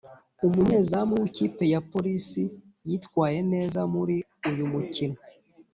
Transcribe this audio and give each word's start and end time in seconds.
umunyezamu 0.45 1.13
w’ikipe 1.21 1.63
ya 1.73 1.81
polisi 1.91 2.41
yitwaye 2.87 3.39
neza 3.53 3.79
muri 3.93 4.17
uyu 4.49 4.65
mukino 4.73 5.19